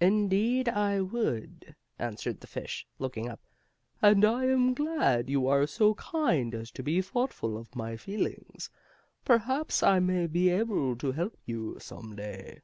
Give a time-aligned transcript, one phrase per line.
[0.00, 3.38] "Indeed, I would," answered the fish, looking up.
[4.02, 8.70] "And I am glad you are so kind as to be thoughtful of my feelings.
[9.24, 12.62] Perhaps I may be able to help you, some day."